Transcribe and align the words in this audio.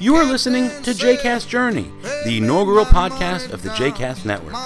You 0.00 0.16
are 0.16 0.24
listening 0.24 0.70
to 0.82 0.90
JCast 0.90 1.46
Journey, 1.46 1.88
the 2.24 2.38
inaugural 2.38 2.84
podcast 2.84 3.52
of 3.52 3.62
the 3.62 3.68
JCast 3.68 4.24
Network. 4.24 4.56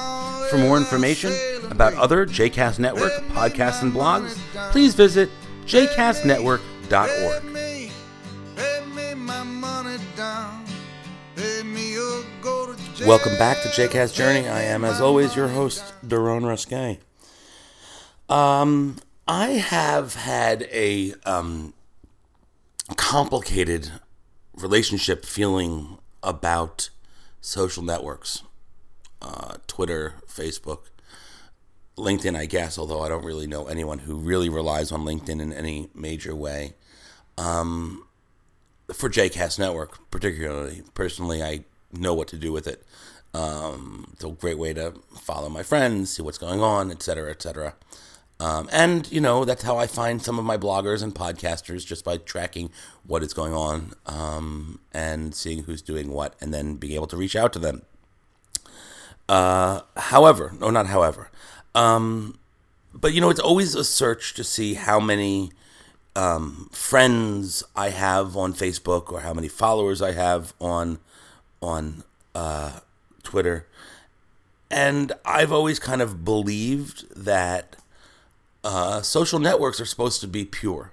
For 0.48 0.56
more 0.56 0.78
information 0.78 1.34
about 1.70 1.92
other 1.92 2.24
JCast 2.24 2.78
Network 2.78 3.12
podcasts 3.34 3.82
and 3.82 3.92
blogs, 3.92 4.38
please 4.70 4.94
visit 4.94 5.28
jcastnetwork.org. 5.66 7.42
Welcome 13.06 13.36
back 13.36 13.60
to 13.64 13.68
JCast 13.68 14.14
Journey. 14.14 14.48
I 14.48 14.62
am, 14.62 14.86
as 14.86 15.02
always, 15.02 15.36
your 15.36 15.48
host, 15.48 15.92
Daron 16.02 16.44
Ruskay. 16.44 17.00
Um, 18.34 18.96
I 19.28 19.48
have 19.50 20.14
had 20.14 20.62
a 20.72 21.12
um, 21.26 21.74
complicated 22.96 23.92
relationship 24.54 25.24
feeling 25.24 25.98
about 26.22 26.90
social 27.40 27.82
networks 27.82 28.42
uh, 29.24 29.56
Twitter, 29.66 30.14
Facebook, 30.28 30.80
LinkedIn, 31.96 32.36
I 32.36 32.46
guess, 32.46 32.78
although 32.78 33.02
I 33.02 33.08
don't 33.08 33.24
really 33.24 33.46
know 33.46 33.66
anyone 33.66 34.00
who 34.00 34.16
really 34.16 34.48
relies 34.48 34.92
on 34.92 35.04
LinkedIn 35.04 35.40
in 35.40 35.52
any 35.52 35.88
major 35.94 36.34
way. 36.34 36.74
Um, 37.38 38.06
for 38.92 39.08
JCast 39.08 39.58
Network, 39.58 40.10
particularly, 40.10 40.82
personally, 40.92 41.42
I 41.42 41.64
know 41.92 42.12
what 42.12 42.28
to 42.28 42.36
do 42.36 42.52
with 42.52 42.66
it. 42.66 42.84
Um, 43.32 44.10
it's 44.12 44.24
a 44.24 44.28
great 44.28 44.58
way 44.58 44.74
to 44.74 44.92
follow 45.18 45.48
my 45.48 45.62
friends, 45.62 46.14
see 46.14 46.22
what's 46.22 46.38
going 46.38 46.60
on, 46.60 46.90
etc., 46.90 47.30
etc. 47.30 47.74
Um, 48.40 48.68
and 48.72 49.10
you 49.12 49.20
know 49.20 49.44
that's 49.44 49.62
how 49.62 49.76
I 49.78 49.86
find 49.86 50.20
some 50.20 50.38
of 50.38 50.44
my 50.44 50.58
bloggers 50.58 51.02
and 51.02 51.14
podcasters 51.14 51.86
just 51.86 52.04
by 52.04 52.16
tracking 52.16 52.70
what 53.06 53.22
is 53.22 53.32
going 53.32 53.54
on 53.54 53.92
um, 54.06 54.80
and 54.92 55.34
seeing 55.34 55.64
who's 55.64 55.82
doing 55.82 56.10
what, 56.10 56.34
and 56.40 56.52
then 56.52 56.74
being 56.76 56.94
able 56.94 57.06
to 57.08 57.16
reach 57.16 57.36
out 57.36 57.52
to 57.52 57.58
them. 57.58 57.82
Uh, 59.28 59.82
however, 59.96 60.52
no, 60.58 60.68
not 60.70 60.86
however, 60.86 61.30
um, 61.74 62.38
but 62.92 63.14
you 63.14 63.20
know 63.20 63.30
it's 63.30 63.40
always 63.40 63.74
a 63.74 63.84
search 63.84 64.34
to 64.34 64.44
see 64.44 64.74
how 64.74 64.98
many 64.98 65.52
um, 66.16 66.68
friends 66.72 67.62
I 67.76 67.90
have 67.90 68.36
on 68.36 68.52
Facebook 68.52 69.12
or 69.12 69.20
how 69.20 69.32
many 69.32 69.48
followers 69.48 70.02
I 70.02 70.12
have 70.12 70.54
on 70.60 70.98
on 71.62 72.04
uh, 72.34 72.80
Twitter. 73.22 73.66
And 74.70 75.12
I've 75.24 75.52
always 75.52 75.78
kind 75.78 76.02
of 76.02 76.24
believed 76.24 77.06
that 77.14 77.76
uh, 78.64 79.02
social 79.02 79.38
networks 79.38 79.80
are 79.80 79.84
supposed 79.84 80.20
to 80.22 80.26
be 80.26 80.44
pure, 80.44 80.90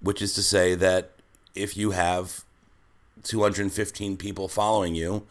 which 0.00 0.22
is 0.22 0.34
to 0.34 0.42
say 0.42 0.74
that 0.76 1.10
if 1.54 1.76
you 1.76 1.90
have 1.90 2.44
215 3.24 4.16
people 4.16 4.48
following 4.48 4.94
you, 4.94 5.26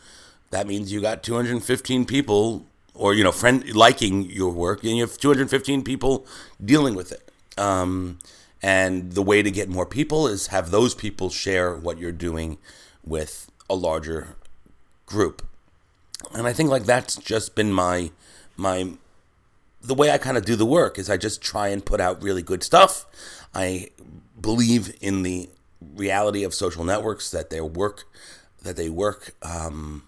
that 0.52 0.67
means 0.67 0.91
you 0.91 1.02
got 1.02 1.23
215 1.23 2.05
people, 2.05 2.66
or 2.94 3.13
you 3.13 3.23
know, 3.23 3.31
friend 3.31 3.73
liking 3.73 4.30
your 4.30 4.52
work, 4.52 4.83
and 4.83 4.97
you 4.97 5.02
have 5.02 5.17
215 5.17 5.83
people 5.83 6.25
dealing 6.63 6.94
with 6.94 7.11
it. 7.13 7.31
Um, 7.58 8.19
and 8.61 9.13
the 9.13 9.23
way 9.23 9.41
to 9.41 9.50
get 9.50 9.69
more 9.69 9.85
people 9.85 10.28
is 10.28 10.47
have 10.47 10.72
those 10.72 10.94
people 10.94 11.30
share 11.30 11.75
what 11.75 11.97
you're 11.97 12.11
doing 12.11 12.58
with 13.03 13.50
a 13.69 13.75
larger 13.75 14.35
group. 15.06 15.41
And 16.33 16.45
I 16.45 16.53
think 16.53 16.69
like 16.69 16.83
that's 16.83 17.16
just 17.16 17.56
been 17.56 17.72
my 17.73 18.11
my 18.56 18.91
the 19.83 19.93
way 19.93 20.11
I 20.11 20.17
kind 20.17 20.37
of 20.37 20.45
do 20.45 20.55
the 20.55 20.65
work 20.65 20.97
is 20.99 21.09
I 21.09 21.17
just 21.17 21.41
try 21.41 21.69
and 21.69 21.85
put 21.85 21.99
out 21.99 22.21
really 22.21 22.41
good 22.41 22.63
stuff. 22.63 23.05
I 23.53 23.89
believe 24.39 24.95
in 25.01 25.23
the 25.23 25.49
reality 25.95 26.43
of 26.43 26.53
social 26.53 26.83
networks 26.83 27.31
that 27.31 27.49
they 27.49 27.61
work 27.61 28.05
that 28.61 28.75
they 28.75 28.89
work 28.89 29.33
um, 29.41 30.03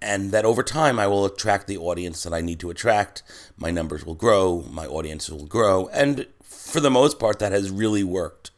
and 0.00 0.30
that 0.30 0.46
over 0.46 0.62
time 0.62 0.98
I 0.98 1.06
will 1.06 1.26
attract 1.26 1.66
the 1.66 1.76
audience 1.76 2.22
that 2.22 2.32
I 2.32 2.40
need 2.40 2.58
to 2.60 2.70
attract. 2.70 3.22
My 3.58 3.70
numbers 3.70 4.06
will 4.06 4.14
grow, 4.14 4.64
my 4.70 4.86
audience 4.86 5.28
will 5.28 5.44
grow, 5.44 5.88
and 5.88 6.26
for 6.42 6.80
the 6.80 6.90
most 6.90 7.18
part, 7.18 7.38
that 7.40 7.52
has 7.52 7.70
really 7.70 8.04
worked. 8.04 8.50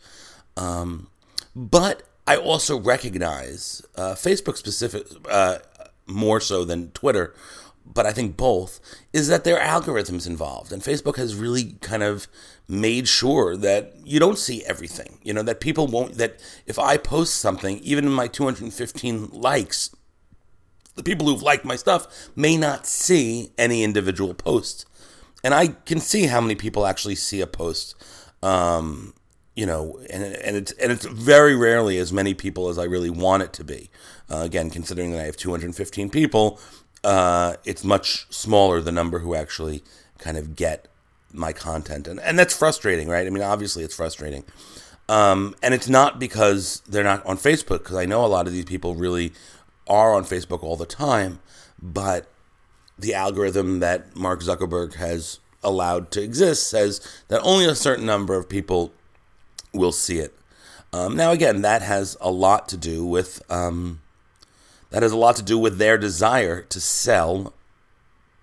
Um, 0.57 1.09
but 1.57 2.03
I 2.27 2.37
also 2.37 2.79
recognize 2.79 3.83
uh, 3.97 4.15
Facebook 4.15 4.57
specific, 4.57 5.07
uh, 5.31 5.59
more 6.07 6.41
so 6.41 6.65
than 6.65 6.91
Twitter, 6.93 7.35
but 7.85 8.07
I 8.07 8.13
think 8.13 8.37
both, 8.37 8.81
is 9.13 9.29
that 9.29 9.45
there 9.45 9.61
are 9.61 9.81
algorithms 9.81 10.27
involved. 10.27 10.73
And 10.73 10.83
Facebook 10.83 11.17
has 11.17 11.35
really 11.35 11.77
kind 11.81 12.03
of 12.03 12.27
made 12.69 13.09
sure 13.09 13.57
that 13.57 13.95
you 14.05 14.19
don't 14.19 14.39
see 14.39 14.65
everything. 14.65 15.19
You 15.23 15.35
know, 15.35 15.43
that 15.43 15.61
people 15.61 15.87
won't, 15.87 16.15
that 16.15 16.41
if 16.67 16.79
I 16.79 16.97
post 16.97 17.37
something, 17.37 17.79
even 17.79 18.05
in 18.05 18.13
my 18.13 18.29
215 18.29 19.29
likes, 19.33 19.95
the 20.95 21.03
people 21.03 21.27
who've 21.27 21.43
liked 21.43 21.65
my 21.65 21.77
stuff 21.77 22.31
may 22.37 22.57
not 22.57 22.87
see 22.87 23.53
any 23.59 23.83
individual 23.83 24.35
post. 24.35 24.87
And 25.45 25.55
I 25.55 25.69
can 25.69 25.99
see 25.99 26.27
how 26.27 26.41
many 26.41 26.55
people 26.55 26.87
actually 26.87 27.17
see 27.17 27.41
a 27.41 27.47
post. 27.47 27.95
Um, 28.43 29.15
you 29.55 29.67
know, 29.67 30.01
and 30.09 30.23
and 30.23 30.57
it's 30.57 30.73
and 30.73 30.91
it's 30.91 31.05
very 31.05 31.55
rarely 31.55 31.99
as 31.99 32.13
many 32.13 32.33
people 32.33 32.69
as 32.69 32.79
I 32.79 32.85
really 32.85 33.11
want 33.11 33.43
it 33.43 33.53
to 33.55 33.65
be. 33.65 33.91
Uh, 34.31 34.39
again, 34.39 34.71
considering 34.71 35.13
that 35.13 35.21
I 35.21 35.25
have 35.25 35.37
215 35.37 36.09
people, 36.09 36.59
uh, 37.05 37.57
it's 37.65 37.85
much 37.85 38.27
smaller 38.31 38.81
the 38.81 38.93
number 38.93 39.21
who 39.21 39.35
actually 39.35 39.83
kind 40.19 40.37
of 40.37 40.57
get 40.57 40.89
my 41.33 41.53
content, 41.53 42.07
and 42.07 42.21
and 42.21 42.39
that's 42.39 42.57
frustrating, 42.57 43.09
right? 43.09 43.27
I 43.27 43.31
mean, 43.31 43.43
obviously 43.43 43.85
it's 43.85 43.95
frustrating, 43.95 44.45
um, 45.09 45.55
and 45.63 45.75
it's 45.75 45.89
not 45.89 46.19
because 46.19 46.83
they're 46.87 47.05
not 47.05 47.25
on 47.27 47.37
Facebook, 47.37 47.79
because 47.79 47.97
I 47.97 48.05
know 48.05 48.25
a 48.25 48.27
lot 48.27 48.47
of 48.47 48.53
these 48.53 48.67
people 48.67 48.95
really 48.95 49.33
are 49.89 50.15
on 50.15 50.25
Facebook 50.25 50.63
all 50.63 50.77
the 50.77 50.87
time, 50.87 51.41
but 51.81 52.29
the 52.99 53.15
algorithm 53.15 53.81
that 53.81 54.15
Mark 54.15 54.41
Zuckerberg 54.41 54.95
has 54.95 55.41
allowed 55.63 56.11
to 56.13 56.23
exist 56.23 56.69
says 56.69 57.01
that 57.29 57.41
only 57.43 57.67
a 57.67 57.75
certain 57.75 58.07
number 58.07 58.35
of 58.35 58.49
people 58.49 58.93
will 59.73 59.93
see 59.93 60.19
it. 60.19 60.35
Um, 60.93 61.17
now, 61.17 61.31
again, 61.31 61.63
that 61.63 61.83
has 61.83 62.17
a 62.21 62.31
lot 62.31 62.69
to 62.69 62.77
do 62.77 63.05
with 63.05 63.43
um, 63.51 64.02
that 64.93 65.03
has 65.03 65.13
a 65.13 65.17
lot 65.17 65.37
to 65.37 65.43
do 65.43 65.59
with 65.59 65.79
their 65.79 65.99
desire 65.99 66.63
to 66.63 66.81
sell 66.81 67.53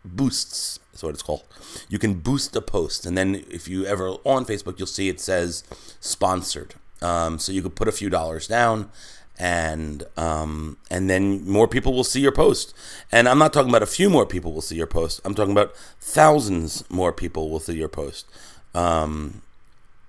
boosts. 0.03 0.79
That's 0.91 1.03
what 1.03 1.13
it's 1.13 1.23
called. 1.23 1.43
You 1.87 1.99
can 1.99 2.15
boost 2.15 2.55
a 2.55 2.61
post, 2.61 3.05
and 3.05 3.17
then 3.17 3.45
if 3.49 3.67
you 3.67 3.85
ever 3.85 4.09
on 4.25 4.45
Facebook, 4.45 4.77
you'll 4.77 4.87
see 4.87 5.09
it 5.09 5.19
says 5.19 5.63
sponsored. 5.99 6.75
Um, 7.01 7.39
so 7.39 7.51
you 7.51 7.61
could 7.61 7.75
put 7.75 7.87
a 7.87 7.93
few 7.93 8.09
dollars 8.09 8.47
down, 8.47 8.91
and 9.37 10.03
um, 10.17 10.77
and 10.91 11.09
then 11.09 11.47
more 11.47 11.67
people 11.67 11.93
will 11.93 12.03
see 12.03 12.19
your 12.19 12.33
post. 12.33 12.73
And 13.11 13.29
I'm 13.29 13.39
not 13.39 13.53
talking 13.53 13.69
about 13.69 13.83
a 13.83 13.87
few 13.87 14.09
more 14.09 14.25
people 14.25 14.51
will 14.51 14.61
see 14.61 14.75
your 14.75 14.87
post. 14.87 15.21
I'm 15.23 15.33
talking 15.35 15.53
about 15.53 15.73
thousands 16.01 16.83
more 16.89 17.13
people 17.13 17.49
will 17.49 17.61
see 17.61 17.77
your 17.77 17.87
post. 17.87 18.27
Um, 18.73 19.41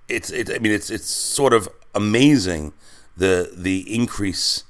it's 0.09 0.29
it, 0.31 0.49
I 0.53 0.59
mean 0.59 0.73
it's 0.73 0.89
it's 0.89 1.09
sort 1.09 1.53
of 1.53 1.69
amazing 1.95 2.73
the 3.15 3.51
the 3.55 3.93
increase 3.93 4.63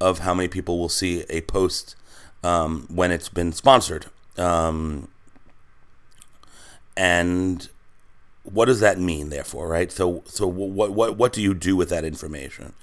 of 0.00 0.20
how 0.20 0.34
many 0.34 0.48
people 0.48 0.78
will 0.78 0.88
see 0.88 1.24
a 1.28 1.40
post 1.42 1.96
um, 2.42 2.86
when 2.88 3.10
it's 3.10 3.28
been 3.28 3.52
sponsored. 3.52 4.06
Um, 4.36 5.08
and 6.96 7.68
what 8.44 8.66
does 8.66 8.80
that 8.80 8.98
mean, 8.98 9.30
therefore, 9.30 9.68
right? 9.68 9.90
So, 9.90 10.22
so 10.26 10.46
what, 10.46 10.92
what, 10.92 11.16
what 11.16 11.32
do 11.32 11.42
you 11.42 11.54
do 11.54 11.76
with 11.76 11.88
that 11.90 12.04
information? 12.04 12.74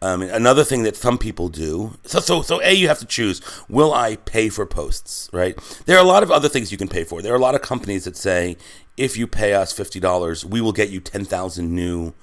Um, 0.00 0.22
another 0.22 0.62
thing 0.62 0.84
that 0.84 0.96
some 0.96 1.18
people 1.18 1.48
do. 1.48 1.98
So, 2.04 2.20
so, 2.20 2.42
so, 2.42 2.60
a 2.62 2.72
you 2.72 2.86
have 2.86 3.00
to 3.00 3.06
choose: 3.06 3.40
Will 3.68 3.92
I 3.92 4.14
pay 4.14 4.48
for 4.48 4.64
posts? 4.64 5.28
Right? 5.32 5.58
There 5.86 5.96
are 5.96 6.04
a 6.04 6.06
lot 6.06 6.22
of 6.22 6.30
other 6.30 6.48
things 6.48 6.70
you 6.70 6.78
can 6.78 6.86
pay 6.86 7.02
for. 7.02 7.20
There 7.20 7.32
are 7.32 7.36
a 7.36 7.40
lot 7.40 7.56
of 7.56 7.62
companies 7.62 8.04
that 8.04 8.16
say, 8.16 8.56
if 8.96 9.16
you 9.16 9.26
pay 9.26 9.54
us 9.54 9.72
fifty 9.72 9.98
dollars, 9.98 10.44
we 10.44 10.60
will 10.60 10.72
get 10.72 10.90
you 10.90 11.00
ten 11.00 11.24
thousand 11.24 11.74
new 11.74 12.14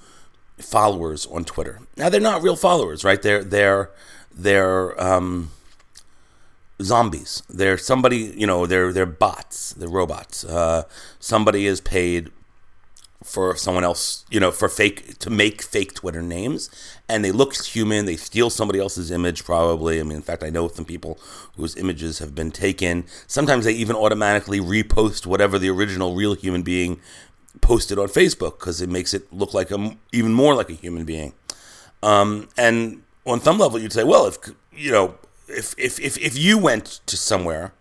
followers 0.58 1.26
on 1.26 1.44
Twitter. 1.44 1.80
Now, 1.98 2.08
they're 2.08 2.18
not 2.18 2.42
real 2.42 2.56
followers, 2.56 3.04
right? 3.04 3.20
They're 3.20 3.44
they're 3.44 3.90
they're 4.36 5.00
um, 5.02 5.50
zombies. 6.80 7.42
They're 7.48 7.78
somebody, 7.78 8.34
you 8.36 8.46
know, 8.46 8.66
they're 8.66 8.92
they're 8.92 9.06
bots. 9.06 9.72
They're 9.72 9.88
robots. 9.88 10.44
Uh, 10.44 10.84
somebody 11.18 11.66
is 11.66 11.80
paid 11.80 12.30
for 13.24 13.56
someone 13.56 13.82
else, 13.82 14.24
you 14.30 14.38
know, 14.38 14.50
for 14.50 14.68
fake 14.68 15.18
to 15.18 15.30
make 15.30 15.62
fake 15.62 15.94
Twitter 15.94 16.22
names, 16.22 16.70
and 17.08 17.24
they 17.24 17.32
look 17.32 17.56
human. 17.56 18.04
They 18.04 18.16
steal 18.16 18.50
somebody 18.50 18.78
else's 18.78 19.10
image, 19.10 19.44
probably. 19.44 19.98
I 19.98 20.02
mean, 20.02 20.16
in 20.16 20.22
fact, 20.22 20.44
I 20.44 20.50
know 20.50 20.68
some 20.68 20.84
people 20.84 21.18
whose 21.56 21.76
images 21.76 22.18
have 22.18 22.34
been 22.34 22.50
taken. 22.50 23.04
Sometimes 23.26 23.64
they 23.64 23.72
even 23.72 23.96
automatically 23.96 24.60
repost 24.60 25.26
whatever 25.26 25.58
the 25.58 25.70
original 25.70 26.14
real 26.14 26.34
human 26.34 26.62
being 26.62 27.00
posted 27.62 27.98
on 27.98 28.06
Facebook 28.08 28.58
because 28.58 28.82
it 28.82 28.90
makes 28.90 29.14
it 29.14 29.32
look 29.32 29.54
like 29.54 29.70
a 29.70 29.96
even 30.12 30.32
more 30.34 30.54
like 30.54 30.68
a 30.68 30.74
human 30.74 31.04
being. 31.04 31.32
Um, 32.02 32.48
and 32.56 33.02
on 33.26 33.40
some 33.40 33.58
level, 33.58 33.78
you'd 33.78 33.92
say, 33.92 34.04
well, 34.04 34.26
if 34.26 34.38
you 34.72 34.92
know, 34.92 35.14
if 35.48 35.74
if 35.78 35.98
if, 36.00 36.16
if 36.18 36.38
you 36.38 36.58
went 36.58 37.00
to 37.06 37.16
somewhere 37.16 37.72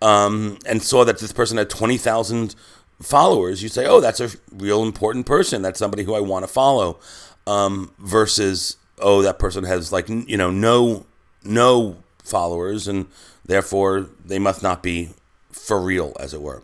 um, 0.00 0.58
and 0.66 0.82
saw 0.82 1.04
that 1.04 1.18
this 1.18 1.32
person 1.32 1.56
had 1.58 1.70
twenty 1.70 1.96
thousand 1.96 2.54
followers, 3.00 3.62
you'd 3.62 3.72
say, 3.72 3.86
"Oh, 3.86 4.00
that's 4.00 4.20
a 4.20 4.30
real 4.52 4.82
important 4.82 5.26
person. 5.26 5.62
That's 5.62 5.78
somebody 5.78 6.04
who 6.04 6.14
I 6.14 6.20
want 6.20 6.44
to 6.44 6.52
follow." 6.52 6.98
Um, 7.46 7.92
versus 7.98 8.76
oh, 8.98 9.22
that 9.22 9.38
person 9.38 9.64
has 9.64 9.92
like 9.92 10.08
you 10.08 10.36
know 10.36 10.50
no 10.50 11.06
no 11.42 11.96
followers, 12.22 12.86
and 12.86 13.06
therefore 13.44 14.08
they 14.24 14.38
must 14.38 14.62
not 14.62 14.82
be 14.82 15.10
for 15.50 15.80
real, 15.80 16.14
as 16.20 16.34
it 16.34 16.40
were. 16.40 16.62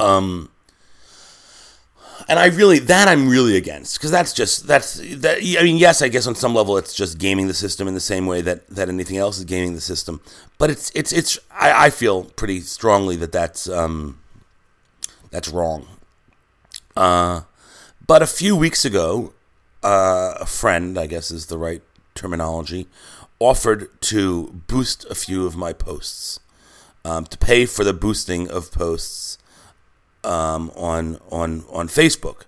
Um, 0.00 0.50
and 2.32 2.38
I 2.38 2.46
really 2.46 2.78
that 2.78 3.08
I'm 3.08 3.28
really 3.28 3.58
against 3.58 3.98
because 3.98 4.10
that's 4.10 4.32
just 4.32 4.66
that's 4.66 4.94
that. 4.94 5.40
I 5.60 5.64
mean, 5.64 5.76
yes, 5.76 6.00
I 6.00 6.08
guess 6.08 6.26
on 6.26 6.34
some 6.34 6.54
level 6.54 6.78
it's 6.78 6.94
just 6.94 7.18
gaming 7.18 7.46
the 7.46 7.52
system 7.52 7.86
in 7.86 7.92
the 7.92 8.00
same 8.00 8.24
way 8.24 8.40
that 8.40 8.66
that 8.68 8.88
anything 8.88 9.18
else 9.18 9.36
is 9.36 9.44
gaming 9.44 9.74
the 9.74 9.82
system. 9.82 10.22
But 10.56 10.70
it's 10.70 10.90
it's 10.94 11.12
it's 11.12 11.38
I, 11.50 11.86
I 11.86 11.90
feel 11.90 12.24
pretty 12.24 12.60
strongly 12.60 13.16
that 13.16 13.32
that's 13.32 13.68
um, 13.68 14.18
that's 15.30 15.50
wrong. 15.50 15.86
Uh, 16.96 17.42
but 18.06 18.22
a 18.22 18.26
few 18.26 18.56
weeks 18.56 18.86
ago, 18.86 19.34
uh, 19.82 20.36
a 20.40 20.46
friend, 20.46 20.98
I 20.98 21.08
guess 21.08 21.30
is 21.30 21.46
the 21.46 21.58
right 21.58 21.82
terminology, 22.14 22.88
offered 23.40 24.00
to 24.02 24.62
boost 24.68 25.04
a 25.10 25.14
few 25.14 25.44
of 25.44 25.54
my 25.54 25.74
posts, 25.74 26.40
um, 27.04 27.26
to 27.26 27.36
pay 27.36 27.66
for 27.66 27.84
the 27.84 27.92
boosting 27.92 28.50
of 28.50 28.72
posts 28.72 29.36
um, 30.24 30.70
on 30.76 31.18
on 31.30 31.64
on 31.70 31.88
Facebook, 31.88 32.42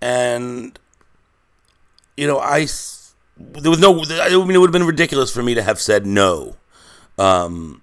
and 0.00 0.78
you 2.16 2.26
know 2.26 2.38
I 2.38 2.66
there 3.36 3.70
was 3.70 3.80
no 3.80 4.02
I 4.02 4.28
mean 4.30 4.50
it 4.50 4.58
would 4.58 4.68
have 4.68 4.72
been 4.72 4.84
ridiculous 4.84 5.32
for 5.32 5.42
me 5.42 5.54
to 5.54 5.62
have 5.62 5.80
said 5.80 6.06
no 6.06 6.56
um, 7.18 7.82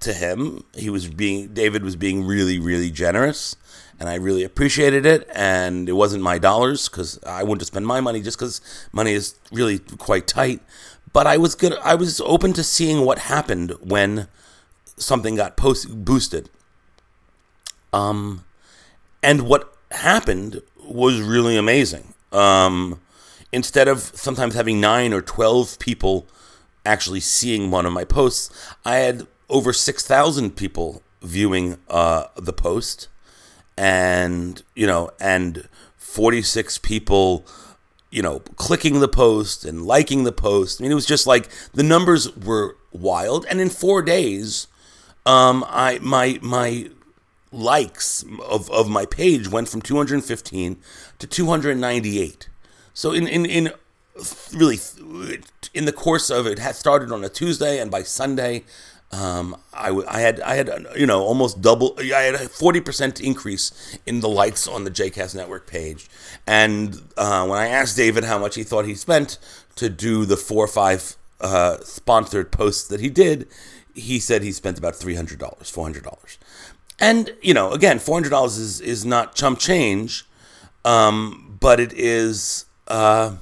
to 0.00 0.12
him. 0.12 0.64
He 0.74 0.90
was 0.90 1.08
being 1.08 1.48
David 1.48 1.84
was 1.84 1.96
being 1.96 2.24
really 2.24 2.58
really 2.58 2.90
generous, 2.90 3.56
and 3.98 4.08
I 4.08 4.14
really 4.14 4.44
appreciated 4.44 5.06
it. 5.06 5.28
And 5.34 5.88
it 5.88 5.92
wasn't 5.92 6.22
my 6.22 6.38
dollars 6.38 6.88
because 6.88 7.22
I 7.24 7.42
wouldn't 7.42 7.66
spent 7.66 7.86
my 7.86 8.00
money 8.00 8.22
just 8.22 8.38
because 8.38 8.60
money 8.92 9.12
is 9.12 9.34
really 9.52 9.78
quite 9.78 10.26
tight. 10.26 10.60
But 11.12 11.26
I 11.26 11.38
was 11.38 11.54
good. 11.54 11.74
I 11.82 11.94
was 11.94 12.20
open 12.20 12.52
to 12.54 12.62
seeing 12.62 13.04
what 13.04 13.20
happened 13.20 13.72
when 13.80 14.28
something 14.98 15.36
got 15.36 15.56
post 15.56 16.04
boosted. 16.04 16.50
Um, 17.96 18.44
and 19.22 19.42
what 19.42 19.74
happened 19.90 20.62
was 20.84 21.20
really 21.20 21.56
amazing. 21.56 22.14
Um, 22.32 23.00
instead 23.52 23.88
of 23.88 24.00
sometimes 24.00 24.54
having 24.54 24.80
nine 24.80 25.12
or 25.12 25.22
twelve 25.22 25.78
people 25.78 26.26
actually 26.84 27.20
seeing 27.20 27.70
one 27.70 27.86
of 27.86 27.92
my 27.92 28.04
posts, 28.04 28.50
I 28.84 28.96
had 28.96 29.26
over 29.48 29.72
six 29.72 30.06
thousand 30.06 30.56
people 30.56 31.02
viewing 31.22 31.78
uh, 31.88 32.26
the 32.36 32.52
post, 32.52 33.08
and 33.76 34.62
you 34.74 34.86
know, 34.86 35.10
and 35.18 35.68
forty 35.96 36.42
six 36.42 36.78
people 36.78 37.46
you 38.08 38.22
know, 38.22 38.38
clicking 38.56 39.00
the 39.00 39.08
post 39.08 39.64
and 39.64 39.84
liking 39.84 40.24
the 40.24 40.32
post. 40.32 40.80
I 40.80 40.82
mean, 40.82 40.92
it 40.92 40.94
was 40.94 41.06
just 41.06 41.26
like 41.26 41.50
the 41.74 41.82
numbers 41.82 42.34
were 42.36 42.76
wild. 42.92 43.44
And 43.50 43.60
in 43.60 43.68
four 43.68 44.00
days, 44.00 44.68
um, 45.26 45.64
I 45.68 45.98
my 46.00 46.38
my 46.40 46.88
likes 47.56 48.24
of, 48.48 48.70
of 48.70 48.88
my 48.88 49.06
page 49.06 49.48
went 49.48 49.68
from 49.68 49.82
215 49.82 50.76
to 51.18 51.26
298. 51.26 52.48
So 52.94 53.12
in 53.12 53.26
in 53.26 53.46
in 53.46 53.72
really 54.52 54.78
in 55.74 55.84
the 55.84 55.92
course 55.92 56.30
of 56.30 56.46
it 56.46 56.58
had 56.58 56.74
started 56.74 57.12
on 57.12 57.24
a 57.24 57.28
Tuesday 57.28 57.78
and 57.80 57.90
by 57.90 58.02
Sunday 58.02 58.64
um, 59.12 59.56
I, 59.72 59.90
I 60.08 60.20
had 60.20 60.40
I 60.40 60.54
had 60.56 60.70
you 60.96 61.06
know 61.06 61.22
almost 61.22 61.60
double 61.60 61.96
I 61.98 62.22
had 62.22 62.34
a 62.34 62.48
forty 62.48 62.80
percent 62.80 63.20
increase 63.20 63.98
in 64.04 64.20
the 64.20 64.28
likes 64.28 64.66
on 64.66 64.84
the 64.84 64.90
JCast 64.90 65.34
Network 65.34 65.66
page, 65.66 66.08
and 66.46 67.00
uh, 67.16 67.46
when 67.46 67.58
I 67.58 67.68
asked 67.68 67.96
David 67.96 68.24
how 68.24 68.38
much 68.38 68.56
he 68.56 68.64
thought 68.64 68.84
he 68.84 68.94
spent 68.94 69.38
to 69.76 69.88
do 69.88 70.24
the 70.24 70.36
four 70.36 70.64
or 70.64 70.68
five 70.68 71.16
uh, 71.40 71.78
sponsored 71.82 72.50
posts 72.50 72.88
that 72.88 73.00
he 73.00 73.08
did, 73.08 73.46
he 73.94 74.18
said 74.18 74.42
he 74.42 74.50
spent 74.50 74.76
about 74.76 74.96
three 74.96 75.14
hundred 75.14 75.38
dollars, 75.38 75.70
four 75.70 75.84
hundred 75.84 76.02
dollars, 76.02 76.38
and 76.98 77.34
you 77.42 77.54
know 77.54 77.72
again 77.72 77.98
four 77.98 78.16
hundred 78.16 78.30
dollars 78.30 78.56
is 78.58 78.80
is 78.80 79.04
not 79.04 79.34
chump 79.34 79.58
change, 79.58 80.24
um, 80.84 81.56
but 81.60 81.80
it 81.80 81.92
is. 81.92 82.66
Uh, 82.88 83.36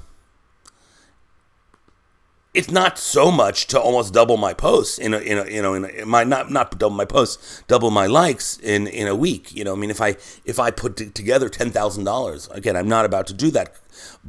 it's 2.55 2.71
not 2.71 2.97
so 2.97 3.29
much 3.31 3.67
to 3.67 3.79
almost 3.79 4.13
double 4.13 4.37
my 4.37 4.53
posts 4.53 4.97
in 4.97 5.13
a, 5.13 5.17
in 5.19 5.37
a 5.37 5.45
you 5.51 5.61
know 5.61 5.73
in, 5.73 5.85
a, 5.85 6.05
my 6.05 6.23
not 6.23 6.49
not 6.49 6.79
double 6.79 6.95
my 6.95 7.03
posts 7.03 7.61
double 7.67 7.91
my 7.91 8.05
likes 8.07 8.57
in 8.59 8.87
in 8.87 9.07
a 9.07 9.15
week 9.15 9.53
you 9.53 9.63
know 9.63 9.73
I 9.73 9.75
mean 9.75 9.91
if 9.91 10.01
I 10.01 10.15
if 10.45 10.57
I 10.57 10.71
put 10.71 10.95
t- 10.95 11.09
together 11.09 11.49
ten 11.49 11.69
thousand 11.69 12.05
dollars 12.05 12.47
again 12.49 12.77
I'm 12.77 12.87
not 12.87 13.03
about 13.05 13.27
to 13.27 13.33
do 13.33 13.51
that 13.51 13.75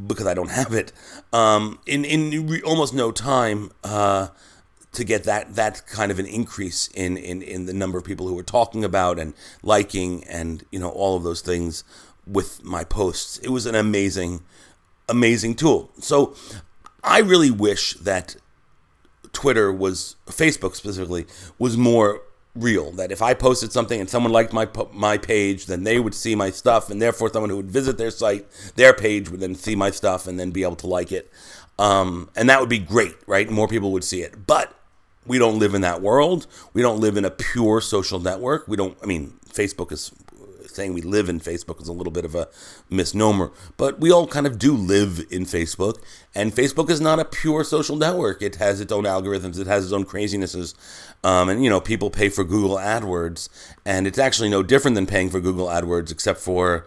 because 0.09 0.27
I 0.27 0.35
don't 0.35 0.51
have 0.51 0.75
it 0.75 0.93
um, 1.33 1.79
in 1.87 2.05
in 2.05 2.49
re- 2.49 2.63
almost 2.63 2.93
no 2.93 3.13
time 3.13 3.71
uh, 3.85 4.29
to 4.97 5.05
get 5.05 5.25
that 5.25 5.55
that 5.55 5.87
kind 5.87 6.11
of 6.11 6.19
an 6.19 6.27
increase 6.27 6.89
in, 6.89 7.17
in 7.17 7.43
in 7.43 7.67
the 7.67 7.73
number 7.73 7.99
of 7.99 8.05
people 8.05 8.27
who 8.27 8.39
are 8.39 8.43
talking 8.43 8.85
about 8.85 9.19
and 9.19 9.35
liking 9.63 10.25
and 10.25 10.65
you 10.71 10.79
know 10.79 10.91
all 10.91 11.17
of 11.17 11.23
those 11.23 11.41
things 11.41 11.85
with 12.27 12.65
my 12.65 12.83
posts 12.83 13.39
it 13.39 13.51
was 13.51 13.67
an 13.67 13.75
amazing 13.75 14.43
amazing 15.09 15.55
tool 15.55 15.91
so 15.99 16.35
I 17.05 17.21
really 17.21 17.53
wish 17.53 17.95
that 17.95 18.37
Twitter 19.33 19.73
was 19.73 20.17
Facebook 20.27 20.75
specifically 20.75 21.27
was 21.59 21.77
more 21.77 22.23
real. 22.55 22.91
That 22.93 23.13
if 23.13 23.23
I 23.23 23.35
posted 23.35 23.73
something 23.73 24.01
and 24.01 24.11
someone 24.11 24.33
liked 24.33 24.53
my 24.53 24.69
my 24.93 25.19
page, 25.19 25.67
then 25.67 25.85
they 25.85 26.01
would 26.01 26.15
see 26.15 26.35
my 26.35 26.51
stuff, 26.51 26.91
and 26.91 27.01
therefore 27.01 27.33
someone 27.33 27.51
who 27.51 27.57
would 27.57 27.71
visit 27.71 27.97
their 27.99 28.11
site, 28.11 28.47
their 28.75 28.93
page, 28.93 29.31
would 29.31 29.41
then 29.41 29.55
see 29.55 29.77
my 29.77 29.91
stuff 29.91 30.27
and 30.27 30.41
then 30.41 30.51
be 30.51 30.65
able 30.65 30.77
to 30.77 30.87
like 30.87 31.13
it. 31.13 31.31
Um, 31.79 32.31
and 32.35 32.49
that 32.49 32.61
would 32.61 32.71
be 32.71 32.79
great, 32.79 33.15
right? 33.27 33.49
More 33.51 33.69
people 33.69 33.93
would 33.93 34.05
see 34.05 34.23
it. 34.23 34.47
But 34.47 34.76
we 35.27 35.39
don't 35.39 35.59
live 35.59 35.75
in 35.75 35.81
that 35.83 36.03
world. 36.03 36.47
We 36.73 36.83
don't 36.83 37.01
live 37.01 37.17
in 37.17 37.25
a 37.25 37.31
pure 37.31 37.81
social 37.81 38.21
network. 38.21 38.69
We 38.69 38.77
don't. 38.77 38.97
I 39.03 39.07
mean, 39.07 39.35
Facebook 39.49 39.93
is 39.93 40.13
saying 40.77 40.93
we 40.93 41.01
live 41.01 41.29
in 41.29 41.41
Facebook 41.41 41.81
is 41.81 41.89
a 41.89 41.93
little 41.93 42.13
bit 42.13 42.25
of 42.25 42.35
a 42.35 42.49
misnomer, 42.91 43.51
but 43.77 43.99
we 43.99 44.13
all 44.13 44.27
kind 44.27 44.47
of 44.47 44.59
do 44.59 44.75
live 44.77 45.27
in 45.31 45.45
Facebook. 45.45 45.99
And 46.35 46.53
Facebook 46.53 46.91
is 46.91 47.01
not 47.01 47.19
a 47.19 47.25
pure 47.25 47.65
social 47.65 47.97
network. 47.97 48.43
It 48.43 48.57
has 48.57 48.81
its 48.81 48.93
own 48.93 49.05
algorithms. 49.05 49.59
It 49.59 49.67
has 49.67 49.85
its 49.85 49.93
own 49.93 50.05
crazinesses. 50.05 50.75
Um, 51.25 51.49
and 51.49 51.65
you 51.65 51.71
know, 51.71 51.81
people 51.81 52.11
pay 52.11 52.29
for 52.29 52.45
Google 52.45 52.77
AdWords, 52.77 53.49
and 53.85 54.07
it's 54.07 54.19
actually 54.19 54.51
no 54.51 54.63
different 54.63 54.95
than 54.95 55.07
paying 55.07 55.31
for 55.31 55.41
Google 55.41 55.67
AdWords, 55.67 56.13
except 56.13 56.41
for 56.41 56.87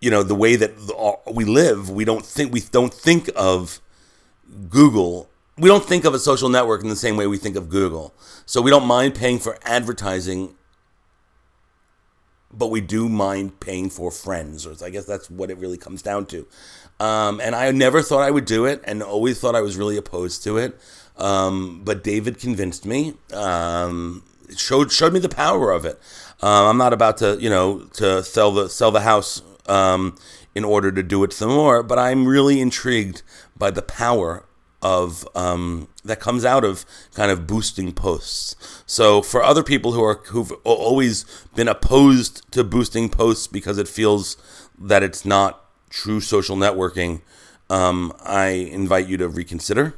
you 0.00 0.10
know 0.10 0.22
the 0.22 0.34
way 0.34 0.56
that 0.56 0.72
we 1.32 1.44
live. 1.44 1.90
We 1.90 2.04
don't 2.04 2.24
think 2.24 2.52
we 2.52 2.60
don't 2.60 2.94
think 2.94 3.28
of 3.36 3.80
Google 4.68 5.28
we 5.56 5.68
don't 5.68 5.84
think 5.84 6.04
of 6.04 6.14
a 6.14 6.18
social 6.18 6.48
network 6.48 6.82
in 6.82 6.88
the 6.88 6.96
same 6.96 7.16
way 7.16 7.26
we 7.26 7.38
think 7.38 7.56
of 7.56 7.68
Google. 7.68 8.14
So 8.46 8.60
we 8.60 8.70
don't 8.70 8.86
mind 8.86 9.14
paying 9.14 9.38
for 9.38 9.58
advertising 9.62 10.54
but 12.56 12.68
we 12.68 12.80
do 12.80 13.08
mind 13.08 13.60
paying 13.60 13.90
for 13.90 14.10
friends, 14.10 14.66
or 14.66 14.74
I 14.84 14.90
guess 14.90 15.04
that's 15.04 15.30
what 15.30 15.50
it 15.50 15.58
really 15.58 15.76
comes 15.76 16.02
down 16.02 16.26
to. 16.26 16.46
Um, 17.00 17.40
and 17.40 17.54
I 17.54 17.70
never 17.72 18.02
thought 18.02 18.22
I 18.22 18.30
would 18.30 18.44
do 18.44 18.64
it, 18.64 18.80
and 18.84 19.02
always 19.02 19.40
thought 19.40 19.54
I 19.54 19.60
was 19.60 19.76
really 19.76 19.96
opposed 19.96 20.44
to 20.44 20.58
it. 20.58 20.78
Um, 21.16 21.82
but 21.84 22.04
David 22.04 22.38
convinced 22.38 22.86
me, 22.86 23.14
um, 23.32 24.24
showed 24.56 24.92
showed 24.92 25.12
me 25.12 25.20
the 25.20 25.28
power 25.28 25.70
of 25.70 25.84
it. 25.84 26.00
Uh, 26.42 26.68
I'm 26.68 26.76
not 26.78 26.92
about 26.92 27.18
to, 27.18 27.36
you 27.40 27.50
know, 27.50 27.80
to 27.94 28.22
sell 28.22 28.52
the 28.52 28.68
sell 28.68 28.90
the 28.90 29.00
house 29.00 29.42
um, 29.66 30.16
in 30.54 30.64
order 30.64 30.92
to 30.92 31.02
do 31.02 31.22
it 31.24 31.32
some 31.32 31.50
more, 31.50 31.82
but 31.82 31.98
I'm 31.98 32.26
really 32.26 32.60
intrigued 32.60 33.22
by 33.56 33.70
the 33.70 33.82
power 33.82 34.44
of 34.84 35.26
um, 35.34 35.88
that 36.04 36.20
comes 36.20 36.44
out 36.44 36.62
of 36.62 36.84
kind 37.14 37.32
of 37.32 37.46
boosting 37.46 37.90
posts. 37.92 38.54
So 38.86 39.22
for 39.22 39.42
other 39.42 39.64
people 39.64 39.92
who 39.92 40.04
are 40.04 40.16
who've 40.26 40.52
always 40.62 41.24
been 41.56 41.68
opposed 41.68 42.52
to 42.52 42.62
boosting 42.62 43.08
posts 43.08 43.46
because 43.46 43.78
it 43.78 43.88
feels 43.88 44.36
that 44.78 45.02
it's 45.02 45.24
not 45.24 45.64
true 45.88 46.20
social 46.20 46.56
networking, 46.56 47.22
um, 47.70 48.12
I 48.22 48.48
invite 48.48 49.08
you 49.08 49.16
to 49.16 49.28
reconsider. 49.28 49.94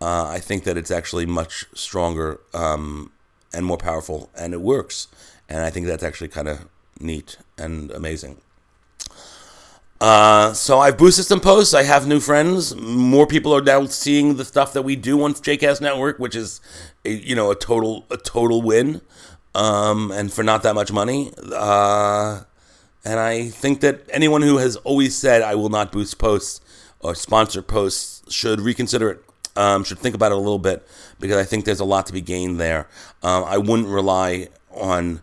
Uh, 0.00 0.26
I 0.26 0.40
think 0.40 0.64
that 0.64 0.76
it's 0.76 0.90
actually 0.90 1.26
much 1.26 1.64
stronger 1.74 2.40
um, 2.52 3.12
and 3.54 3.64
more 3.64 3.78
powerful, 3.78 4.30
and 4.36 4.52
it 4.52 4.60
works. 4.60 5.08
And 5.48 5.64
I 5.64 5.70
think 5.70 5.86
that's 5.86 6.02
actually 6.02 6.28
kind 6.28 6.48
of 6.48 6.68
neat 7.00 7.38
and 7.56 7.90
amazing. 7.92 8.40
Uh, 10.02 10.52
so 10.52 10.80
I've 10.80 10.98
boosted 10.98 11.26
some 11.26 11.38
posts. 11.38 11.74
I 11.74 11.84
have 11.84 12.08
new 12.08 12.18
friends. 12.18 12.74
More 12.74 13.24
people 13.24 13.54
are 13.54 13.62
now 13.62 13.84
seeing 13.84 14.34
the 14.34 14.44
stuff 14.44 14.72
that 14.72 14.82
we 14.82 14.96
do 14.96 15.22
on 15.22 15.32
JCast 15.32 15.80
Network, 15.80 16.18
which 16.18 16.34
is, 16.34 16.60
a, 17.04 17.10
you 17.12 17.36
know, 17.36 17.52
a 17.52 17.54
total 17.54 18.04
a 18.10 18.16
total 18.16 18.62
win, 18.62 19.00
um, 19.54 20.10
and 20.10 20.32
for 20.32 20.42
not 20.42 20.64
that 20.64 20.74
much 20.74 20.90
money. 20.90 21.32
Uh, 21.54 22.40
and 23.04 23.20
I 23.20 23.46
think 23.50 23.80
that 23.82 24.00
anyone 24.10 24.42
who 24.42 24.58
has 24.58 24.74
always 24.74 25.16
said 25.16 25.40
I 25.40 25.54
will 25.54 25.68
not 25.68 25.92
boost 25.92 26.18
posts 26.18 26.60
or 26.98 27.14
sponsor 27.14 27.62
posts 27.62 28.34
should 28.34 28.60
reconsider 28.60 29.08
it. 29.08 29.24
Um, 29.54 29.84
should 29.84 30.00
think 30.00 30.16
about 30.16 30.32
it 30.32 30.36
a 30.36 30.40
little 30.40 30.58
bit 30.58 30.84
because 31.20 31.36
I 31.36 31.44
think 31.44 31.64
there's 31.64 31.78
a 31.78 31.84
lot 31.84 32.06
to 32.06 32.12
be 32.12 32.22
gained 32.22 32.58
there. 32.58 32.88
Um, 33.22 33.44
I 33.44 33.58
wouldn't 33.58 33.86
rely 33.86 34.48
on 34.72 35.20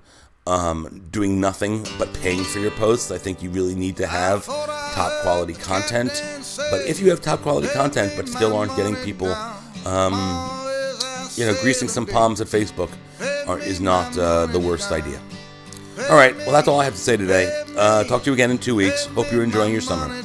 um, 0.50 1.04
doing 1.12 1.40
nothing 1.40 1.86
but 1.98 2.12
paying 2.16 2.44
for 2.44 2.60
your 2.60 2.72
posts. 2.72 3.12
I 3.12 3.18
think 3.18 3.44
you 3.44 3.50
really 3.52 3.76
need 3.76 3.96
to 3.98 4.08
have 4.08 4.46
top 4.46 5.22
quality 5.22 5.54
content. 5.54 6.12
But 6.72 6.82
if 6.88 7.00
you 7.00 7.10
have 7.12 7.22
top 7.22 7.42
quality 7.42 7.68
content 7.68 8.14
but 8.18 8.28
still 8.28 8.58
aren't 8.58 8.76
getting 8.76 8.96
people, 8.98 9.32
um, 9.86 10.14
you 11.36 11.46
know, 11.46 11.56
greasing 11.62 11.88
some 11.88 12.06
palms 12.06 12.42
at 12.42 12.48
Facebook 12.48 12.90
are, 13.48 13.60
is 13.60 13.80
not 13.80 14.18
uh, 14.18 14.48
the 14.48 14.60
worst 14.60 14.92
idea. 14.92 15.22
All 16.10 16.16
right, 16.16 16.36
well, 16.38 16.52
that's 16.52 16.68
all 16.68 16.80
I 16.80 16.86
have 16.86 16.96
to 16.96 17.00
say 17.00 17.18
today. 17.18 17.64
Uh, 17.78 18.04
talk 18.06 18.24
to 18.24 18.30
you 18.30 18.34
again 18.34 18.52
in 18.52 18.58
two 18.58 18.76
weeks. 18.76 19.06
Hope 19.08 19.32
you're 19.32 19.44
enjoying 19.44 19.72
your 19.72 19.82
summer. 19.82 20.24